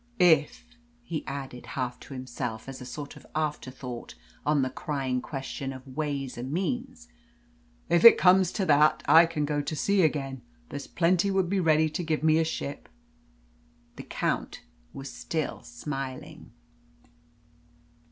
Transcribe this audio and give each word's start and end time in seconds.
"If," 0.17 0.65
he 1.03 1.23
added, 1.27 1.67
half 1.77 1.99
to 1.99 2.15
himself, 2.15 2.67
as 2.67 2.81
a 2.81 2.87
sort 2.87 3.15
of 3.15 3.23
afterthought 3.35 4.15
on 4.47 4.63
the 4.63 4.71
crying 4.71 5.21
question 5.21 5.71
of 5.71 5.87
ways 5.95 6.39
and 6.39 6.51
means 6.51 7.07
"if 7.87 8.03
it 8.03 8.17
comes 8.17 8.51
to 8.53 8.65
that, 8.65 9.03
I 9.07 9.27
can 9.27 9.45
go 9.45 9.61
to 9.61 9.75
sea 9.75 10.01
again. 10.01 10.41
There's 10.69 10.87
plenty 10.87 11.29
would 11.29 11.51
be 11.51 11.59
ready 11.59 11.87
to 11.91 12.01
give 12.03 12.23
me 12.23 12.39
a 12.39 12.43
ship." 12.43 12.89
The 13.95 14.01
Count 14.01 14.63
was 14.91 15.11
still 15.11 15.61
smiling. 15.61 16.51